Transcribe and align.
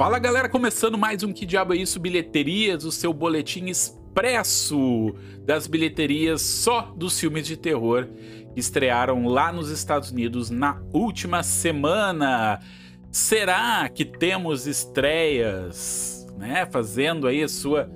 Fala 0.00 0.18
galera, 0.18 0.48
começando 0.48 0.96
mais 0.96 1.22
um 1.22 1.30
Que 1.30 1.44
Diabo 1.44 1.74
é 1.74 1.76
Isso 1.76 2.00
Bilheterias, 2.00 2.86
o 2.86 2.90
seu 2.90 3.12
boletim 3.12 3.66
expresso 3.66 5.14
das 5.44 5.66
bilheterias 5.66 6.40
só 6.40 6.90
dos 6.96 7.20
filmes 7.20 7.46
de 7.46 7.54
terror 7.54 8.08
que 8.54 8.58
estrearam 8.58 9.26
lá 9.26 9.52
nos 9.52 9.68
Estados 9.68 10.10
Unidos 10.10 10.48
na 10.48 10.80
última 10.90 11.42
semana. 11.42 12.60
Será 13.12 13.86
que 13.90 14.06
temos 14.06 14.66
estreias, 14.66 16.26
né? 16.38 16.64
Fazendo 16.64 17.26
aí 17.26 17.42
a 17.42 17.48
sua, 17.48 17.86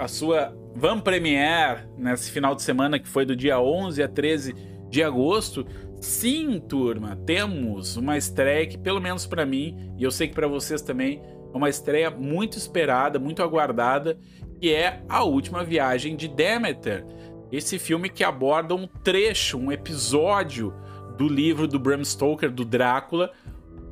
a 0.00 0.08
sua 0.08 0.52
van 0.74 0.98
premiere 0.98 1.82
nesse 1.96 2.32
final 2.32 2.56
de 2.56 2.62
semana 2.62 2.98
que 2.98 3.06
foi 3.06 3.24
do 3.24 3.36
dia 3.36 3.60
11 3.60 4.02
a 4.02 4.08
13 4.08 4.52
de 4.90 5.00
agosto. 5.00 5.64
Sim, 6.00 6.58
turma, 6.58 7.14
temos 7.26 7.98
uma 7.98 8.16
estreia 8.16 8.66
que, 8.66 8.78
pelo 8.78 9.02
menos 9.02 9.26
para 9.26 9.44
mim, 9.44 9.92
e 9.98 10.02
eu 10.02 10.10
sei 10.10 10.28
que 10.28 10.34
para 10.34 10.48
vocês 10.48 10.80
também, 10.80 11.20
é 11.52 11.56
uma 11.56 11.68
estreia 11.68 12.10
muito 12.10 12.56
esperada, 12.56 13.18
muito 13.18 13.42
aguardada, 13.42 14.18
que 14.58 14.72
é 14.72 15.02
A 15.06 15.22
Última 15.24 15.62
Viagem 15.62 16.16
de 16.16 16.26
Demeter. 16.26 17.04
Esse 17.52 17.78
filme 17.78 18.08
que 18.08 18.24
aborda 18.24 18.74
um 18.74 18.86
trecho, 18.86 19.58
um 19.58 19.70
episódio 19.70 20.72
do 21.18 21.28
livro 21.28 21.68
do 21.68 21.78
Bram 21.78 22.02
Stoker, 22.02 22.50
do 22.50 22.64
Drácula, 22.64 23.30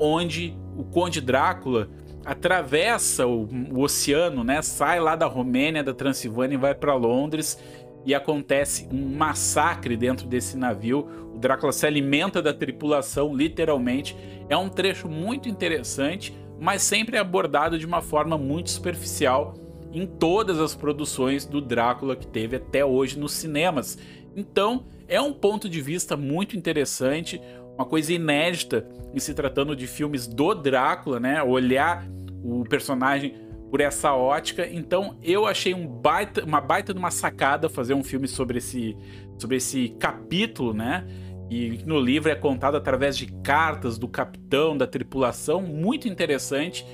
onde 0.00 0.56
o 0.78 0.84
Conde 0.84 1.20
Drácula 1.20 1.90
atravessa 2.24 3.26
o, 3.26 3.46
o 3.70 3.82
oceano, 3.82 4.42
né? 4.42 4.62
Sai 4.62 4.98
lá 4.98 5.14
da 5.14 5.26
Romênia, 5.26 5.84
da 5.84 5.92
Transilvânia 5.92 6.54
e 6.54 6.58
vai 6.58 6.74
para 6.74 6.94
Londres 6.94 7.58
e 8.04 8.14
acontece 8.14 8.88
um 8.92 9.16
massacre 9.16 9.96
dentro 9.96 10.26
desse 10.26 10.56
navio. 10.56 11.06
O 11.34 11.38
Drácula 11.38 11.72
se 11.72 11.86
alimenta 11.86 12.40
da 12.40 12.52
tripulação, 12.52 13.34
literalmente. 13.34 14.16
É 14.48 14.56
um 14.56 14.68
trecho 14.68 15.08
muito 15.08 15.48
interessante, 15.48 16.36
mas 16.60 16.82
sempre 16.82 17.16
abordado 17.16 17.78
de 17.78 17.86
uma 17.86 18.00
forma 18.00 18.38
muito 18.38 18.70
superficial 18.70 19.54
em 19.92 20.06
todas 20.06 20.58
as 20.58 20.74
produções 20.74 21.46
do 21.46 21.60
Drácula 21.60 22.16
que 22.16 22.26
teve 22.26 22.56
até 22.56 22.84
hoje 22.84 23.18
nos 23.18 23.32
cinemas. 23.32 23.98
Então, 24.36 24.84
é 25.06 25.20
um 25.20 25.32
ponto 25.32 25.68
de 25.68 25.80
vista 25.80 26.16
muito 26.16 26.56
interessante, 26.56 27.40
uma 27.74 27.86
coisa 27.86 28.12
inédita 28.12 28.86
em 29.14 29.18
se 29.18 29.32
tratando 29.32 29.74
de 29.74 29.86
filmes 29.86 30.26
do 30.26 30.54
Drácula, 30.54 31.18
né? 31.18 31.42
Olhar 31.42 32.06
o 32.42 32.64
personagem 32.64 33.34
por 33.70 33.80
essa 33.80 34.14
ótica. 34.14 34.66
Então 34.66 35.16
eu 35.22 35.46
achei 35.46 35.74
um 35.74 35.86
baita, 35.86 36.44
uma 36.44 36.60
baita 36.60 36.92
de 36.92 36.98
uma 36.98 37.10
sacada 37.10 37.68
fazer 37.68 37.94
um 37.94 38.02
filme 38.02 38.26
sobre 38.26 38.58
esse, 38.58 38.96
sobre 39.38 39.56
esse 39.56 39.90
capítulo, 39.98 40.72
né? 40.72 41.06
E 41.50 41.80
no 41.86 41.98
livro 41.98 42.30
é 42.30 42.34
contado 42.34 42.76
através 42.76 43.16
de 43.16 43.26
cartas 43.26 43.98
do 43.98 44.06
capitão, 44.06 44.76
da 44.76 44.86
tripulação, 44.86 45.62
muito 45.62 46.06
interessante. 46.06 46.84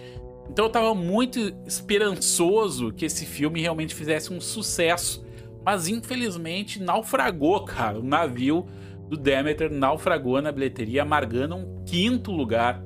Então 0.48 0.66
eu 0.66 0.68
estava 0.68 0.94
muito 0.94 1.40
esperançoso 1.66 2.92
que 2.92 3.04
esse 3.04 3.26
filme 3.26 3.60
realmente 3.60 3.94
fizesse 3.94 4.32
um 4.32 4.40
sucesso. 4.40 5.24
Mas 5.64 5.88
infelizmente 5.88 6.80
naufragou, 6.80 7.64
cara. 7.64 7.98
O 7.98 8.02
navio 8.02 8.66
do 9.08 9.16
Demeter 9.16 9.72
naufragou 9.72 10.40
na 10.40 10.52
bilheteria, 10.52 11.02
amargando 11.02 11.56
um 11.56 11.82
quinto 11.84 12.30
lugar 12.30 12.82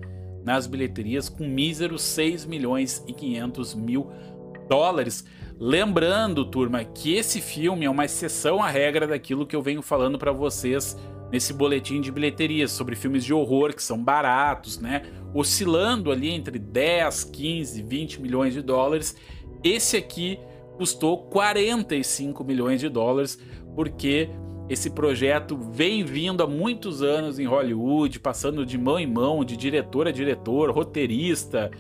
nas 0.49 0.67
bilheterias 0.67 1.29
com 1.29 1.47
míseros 1.47 2.01
6 2.01 2.47
milhões 2.47 3.05
e 3.07 3.13
500 3.13 3.75
mil 3.75 4.11
dólares. 4.67 5.27
Lembrando, 5.61 6.43
turma, 6.47 6.83
que 6.85 7.15
esse 7.15 7.43
filme 7.43 7.85
é 7.85 7.91
uma 7.91 8.07
exceção 8.07 8.63
à 8.63 8.71
regra 8.71 9.07
daquilo 9.07 9.47
que 9.47 9.55
eu 9.55 9.61
venho 9.61 9.83
falando 9.83 10.19
para 10.19 10.33
vocês 10.33 10.97
nesse 11.31 11.53
boletim 11.53 12.01
de 12.01 12.11
bilheterias 12.11 12.73
sobre 12.73 12.97
filmes 12.97 13.27
de 13.27 13.35
horror 13.35 13.75
que 13.75 13.83
são 13.83 14.03
baratos, 14.03 14.79
né? 14.79 15.03
Oscilando 15.35 16.11
ali 16.11 16.31
entre 16.31 16.59
10, 16.59 17.25
15, 17.25 17.83
20 17.83 18.23
milhões 18.23 18.55
de 18.55 18.63
dólares. 18.63 19.15
Esse 19.63 19.99
aqui 19.99 20.41
custou 20.79 21.25
45 21.25 22.43
milhões 22.43 22.81
de 22.81 22.89
dólares 22.89 23.39
porque 23.75 24.31
esse 24.69 24.91
projeto 24.91 25.57
vem 25.57 26.05
vindo 26.05 26.43
há 26.43 26.47
muitos 26.47 27.03
anos 27.03 27.39
em 27.39 27.47
Hollywood, 27.47 28.21
passando 28.21 28.67
de 28.67 28.77
mão 28.77 28.99
em 28.99 29.07
mão, 29.07 29.45
de 29.45 29.57
diretor 29.57 30.07
a 30.07 30.11
diretor, 30.11 30.71
roteirista, 30.71 31.71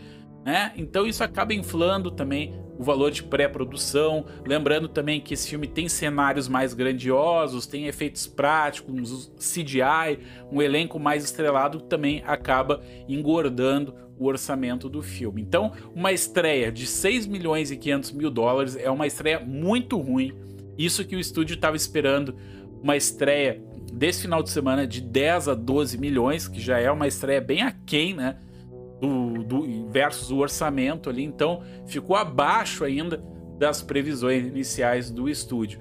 né? 0.44 0.72
Então 0.76 1.06
isso 1.06 1.22
acaba 1.22 1.52
inflando 1.52 2.10
também 2.10 2.54
o 2.78 2.82
valor 2.82 3.10
de 3.10 3.22
pré-produção. 3.22 4.24
Lembrando 4.46 4.88
também 4.88 5.20
que 5.20 5.34
esse 5.34 5.50
filme 5.50 5.66
tem 5.66 5.88
cenários 5.88 6.48
mais 6.48 6.72
grandiosos, 6.72 7.66
tem 7.66 7.86
efeitos 7.86 8.26
práticos, 8.26 9.30
CGI, 9.36 10.20
um 10.50 10.62
elenco 10.62 10.98
mais 10.98 11.24
estrelado 11.24 11.80
também 11.80 12.22
acaba 12.24 12.80
engordando 13.06 13.94
o 14.18 14.26
orçamento 14.26 14.88
do 14.88 15.02
filme. 15.02 15.42
Então, 15.42 15.72
uma 15.94 16.12
estreia 16.12 16.72
de 16.72 16.86
6 16.86 17.26
milhões 17.26 17.70
e 17.70 17.76
500 17.76 18.12
mil 18.12 18.30
dólares 18.30 18.76
é 18.76 18.90
uma 18.90 19.06
estreia 19.06 19.40
muito 19.40 19.98
ruim. 19.98 20.32
Isso 20.76 21.04
que 21.04 21.16
o 21.16 21.20
estúdio 21.20 21.54
estava 21.54 21.76
esperando 21.76 22.34
uma 22.82 22.96
estreia 22.96 23.62
desse 23.92 24.22
final 24.22 24.42
de 24.42 24.50
semana 24.50 24.86
de 24.86 25.00
10 25.00 25.48
a 25.48 25.54
12 25.54 25.98
milhões, 25.98 26.46
que 26.46 26.60
já 26.60 26.78
é 26.78 26.90
uma 26.90 27.06
estreia 27.06 27.40
bem 27.40 27.62
aquém, 27.62 28.14
né? 28.14 28.36
Do, 29.00 29.44
do 29.44 29.88
versus 29.90 30.30
o 30.30 30.38
orçamento 30.38 31.08
ali, 31.08 31.22
então 31.22 31.62
ficou 31.86 32.16
abaixo 32.16 32.82
ainda 32.82 33.22
das 33.56 33.80
previsões 33.80 34.46
iniciais 34.46 35.10
do 35.10 35.28
estúdio. 35.28 35.78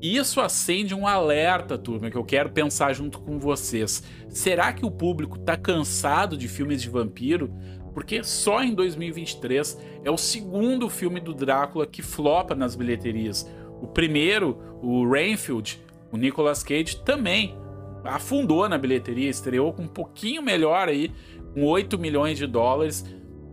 Isso 0.00 0.40
acende 0.40 0.94
um 0.94 1.06
alerta, 1.06 1.76
turma, 1.76 2.10
que 2.10 2.16
eu 2.16 2.24
quero 2.24 2.50
pensar 2.50 2.92
junto 2.92 3.20
com 3.20 3.38
vocês. 3.38 4.02
Será 4.28 4.72
que 4.72 4.86
o 4.86 4.90
público 4.90 5.38
tá 5.38 5.56
cansado 5.56 6.36
de 6.36 6.46
filmes 6.46 6.80
de 6.80 6.88
vampiro? 6.88 7.52
Porque 7.92 8.22
só 8.22 8.62
em 8.62 8.74
2023 8.74 9.76
é 10.04 10.10
o 10.10 10.16
segundo 10.16 10.88
filme 10.88 11.18
do 11.18 11.34
Drácula 11.34 11.84
que 11.84 12.00
flopa 12.00 12.54
nas 12.54 12.76
bilheterias. 12.76 13.50
O 13.82 13.88
primeiro, 13.88 14.58
o 14.80 15.08
Rainfield, 15.08 15.80
o 16.12 16.16
Nicolas 16.16 16.62
Cage 16.62 17.02
também 17.04 17.56
afundou 18.04 18.68
na 18.68 18.78
bilheteria, 18.78 19.28
estreou 19.28 19.72
com 19.72 19.82
um 19.82 19.88
pouquinho 19.88 20.42
melhor 20.42 20.88
aí, 20.88 21.10
com 21.52 21.64
8 21.64 21.98
milhões 21.98 22.38
de 22.38 22.46
dólares, 22.46 23.04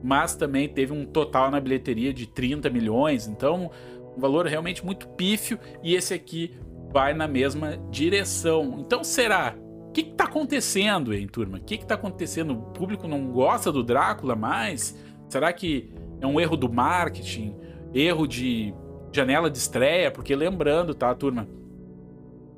mas 0.03 0.35
também 0.35 0.69
teve 0.69 0.93
um 0.93 1.05
total 1.05 1.49
na 1.49 1.59
bilheteria 1.59 2.13
de 2.13 2.27
30 2.27 2.69
milhões, 2.69 3.27
então 3.27 3.71
um 4.15 4.19
valor 4.19 4.45
realmente 4.45 4.85
muito 4.85 5.07
pífio 5.09 5.59
e 5.83 5.95
esse 5.95 6.13
aqui 6.13 6.55
vai 6.91 7.13
na 7.13 7.27
mesma 7.27 7.77
direção. 7.89 8.77
Então 8.79 9.03
será? 9.03 9.55
O 9.89 9.91
que 9.91 10.01
está 10.01 10.25
acontecendo, 10.25 11.13
hein, 11.13 11.27
turma? 11.27 11.57
O 11.57 11.61
que 11.61 11.75
está 11.75 11.95
acontecendo? 11.95 12.51
O 12.51 12.61
público 12.71 13.07
não 13.07 13.31
gosta 13.31 13.71
do 13.71 13.83
Drácula 13.83 14.35
mais? 14.35 14.97
Será 15.29 15.51
que 15.51 15.93
é 16.21 16.27
um 16.27 16.39
erro 16.39 16.55
do 16.55 16.71
marketing? 16.71 17.55
Erro 17.93 18.27
de 18.27 18.73
janela 19.11 19.49
de 19.49 19.57
estreia? 19.57 20.11
Porque 20.11 20.35
lembrando, 20.35 20.93
tá, 20.93 21.13
turma? 21.15 21.47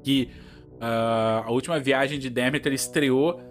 Que 0.08 0.30
uh, 0.76 1.44
a 1.46 1.52
última 1.52 1.78
viagem 1.82 2.18
de 2.18 2.30
Demeter 2.30 2.72
estreou 2.72 3.42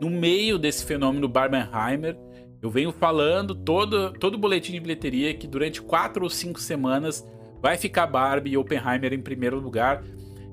no 0.00 0.08
meio 0.08 0.56
desse 0.56 0.84
fenômeno 0.84 1.26
Barbenheimer. 1.26 2.16
Eu 2.62 2.70
venho 2.70 2.92
falando 2.92 3.52
todo, 3.52 4.12
todo 4.12 4.38
boletim 4.38 4.74
de 4.74 4.80
bilheteria 4.80 5.34
que 5.34 5.48
durante 5.48 5.82
quatro 5.82 6.22
ou 6.22 6.30
cinco 6.30 6.60
semanas 6.60 7.26
vai 7.60 7.76
ficar 7.76 8.06
Barbie 8.06 8.52
e 8.52 8.56
Oppenheimer 8.56 9.12
em 9.12 9.20
primeiro 9.20 9.58
lugar, 9.58 10.04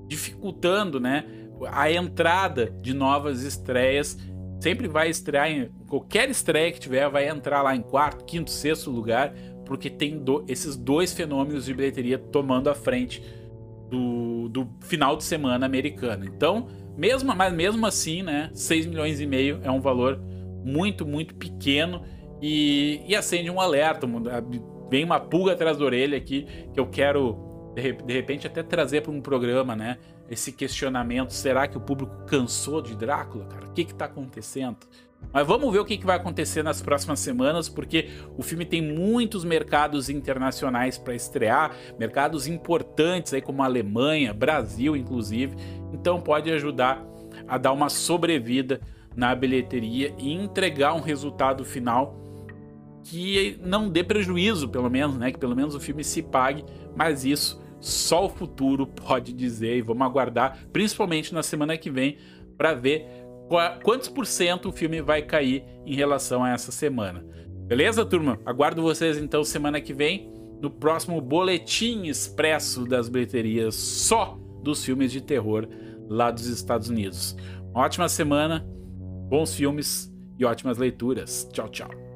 dificultando 0.07 0.99
né, 0.99 1.25
a 1.67 1.91
entrada 1.91 2.73
de 2.81 2.91
novas 2.91 3.43
estreias. 3.43 4.17
Sempre 4.59 4.87
vai 4.87 5.09
estrear 5.11 5.51
em 5.51 5.69
qualquer 5.87 6.27
estreia 6.27 6.71
que 6.71 6.79
tiver, 6.79 7.07
vai 7.07 7.29
entrar 7.29 7.61
lá 7.61 7.75
em 7.75 7.83
quarto, 7.83 8.25
quinto, 8.25 8.49
sexto 8.49 8.89
lugar, 8.89 9.31
porque 9.63 9.91
tem 9.91 10.17
do, 10.17 10.43
esses 10.47 10.75
dois 10.75 11.13
fenômenos 11.13 11.65
de 11.65 11.73
bilheteria 11.73 12.17
tomando 12.17 12.67
a 12.67 12.73
frente 12.73 13.21
do, 13.91 14.47
do 14.47 14.67
final 14.79 15.17
de 15.17 15.23
semana 15.25 15.65
americano. 15.65 16.25
Então, 16.25 16.67
mesmo, 16.97 17.35
mas 17.35 17.53
mesmo 17.53 17.85
assim, 17.85 18.23
né, 18.23 18.49
6 18.53 18.87
milhões 18.87 19.19
e 19.19 19.27
meio 19.27 19.59
é 19.63 19.69
um 19.69 19.81
valor 19.81 20.19
muito, 20.63 21.05
muito 21.05 21.35
pequeno 21.35 22.03
e, 22.41 23.01
e 23.05 23.15
acende 23.15 23.49
um 23.51 23.59
alerta, 23.59 24.07
vem 24.89 25.03
uma 25.03 25.19
pulga 25.19 25.51
atrás 25.51 25.77
da 25.77 25.83
orelha 25.85 26.17
aqui 26.17 26.47
que 26.73 26.79
eu 26.79 26.87
quero 26.87 27.49
de 27.73 28.13
repente 28.13 28.47
até 28.47 28.63
trazer 28.63 29.01
para 29.01 29.11
um 29.11 29.21
programa, 29.21 29.75
né? 29.75 29.97
Esse 30.29 30.51
questionamento: 30.51 31.31
será 31.31 31.67
que 31.67 31.77
o 31.77 31.81
público 31.81 32.25
cansou 32.25 32.81
de 32.81 32.95
Drácula, 32.95 33.45
cara? 33.45 33.65
O 33.65 33.71
que 33.71 33.81
está 33.81 34.05
acontecendo? 34.05 34.77
Mas 35.33 35.47
vamos 35.47 35.71
ver 35.71 35.79
o 35.79 35.85
que, 35.85 35.97
vai 36.05 36.17
acontecer 36.17 36.61
nas 36.61 36.81
próximas 36.81 37.19
semanas, 37.19 37.69
porque 37.69 38.09
o 38.37 38.43
filme 38.43 38.65
tem 38.65 38.81
muitos 38.81 39.45
mercados 39.45 40.09
internacionais 40.09 40.97
para 40.97 41.15
estrear, 41.15 41.71
mercados 41.97 42.47
importantes 42.47 43.33
aí 43.33 43.41
como 43.41 43.63
Alemanha, 43.63 44.33
Brasil, 44.33 44.95
inclusive. 44.95 45.55
Então 45.93 46.19
pode 46.19 46.51
ajudar 46.51 47.05
a 47.47 47.57
dar 47.57 47.71
uma 47.71 47.89
sobrevida 47.89 48.81
na 49.15 49.33
bilheteria 49.33 50.13
e 50.17 50.33
entregar 50.33 50.93
um 50.93 51.01
resultado 51.01 51.63
final 51.63 52.17
que 53.03 53.57
não 53.63 53.89
dê 53.89 54.03
prejuízo, 54.03 54.69
pelo 54.69 54.89
menos, 54.89 55.17
né? 55.17 55.31
Que 55.31 55.39
pelo 55.39 55.55
menos 55.55 55.75
o 55.75 55.79
filme 55.79 56.03
se 56.03 56.21
pague, 56.21 56.63
mas 56.95 57.25
isso 57.25 57.61
só 57.79 58.25
o 58.25 58.29
futuro 58.29 58.85
pode 58.85 59.33
dizer 59.33 59.77
e 59.77 59.81
vamos 59.81 60.05
aguardar, 60.05 60.59
principalmente 60.71 61.33
na 61.33 61.41
semana 61.41 61.77
que 61.77 61.89
vem, 61.89 62.17
para 62.57 62.73
ver 62.73 63.25
quantos 63.83 64.07
por 64.07 64.25
cento 64.25 64.69
o 64.69 64.71
filme 64.71 65.01
vai 65.01 65.21
cair 65.21 65.63
em 65.85 65.95
relação 65.95 66.43
a 66.43 66.51
essa 66.51 66.71
semana. 66.71 67.25
Beleza, 67.67 68.05
turma? 68.05 68.39
Aguardo 68.45 68.81
vocês 68.81 69.17
então 69.17 69.43
semana 69.43 69.79
que 69.79 69.93
vem 69.93 70.31
no 70.61 70.69
próximo 70.69 71.19
boletim 71.19 72.03
expresso 72.03 72.85
das 72.85 73.09
bilheterias 73.09 73.75
só 73.75 74.37
dos 74.61 74.83
filmes 74.85 75.11
de 75.11 75.21
terror 75.21 75.67
lá 76.07 76.29
dos 76.29 76.45
Estados 76.47 76.89
Unidos. 76.89 77.35
Uma 77.73 77.85
ótima 77.85 78.09
semana, 78.09 78.65
bons 79.29 79.55
filmes 79.55 80.13
e 80.37 80.45
ótimas 80.45 80.77
leituras. 80.77 81.47
Tchau, 81.51 81.69
tchau. 81.69 82.10